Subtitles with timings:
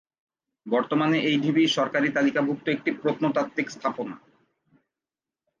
[0.65, 4.15] বর্তমানে এই ঢিবি সরকারি তালিকাভুক্ত একটি প্রত্নতাত্ত্বিক স্থাপনা।